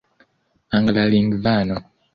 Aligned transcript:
anglalingvano 0.75 1.75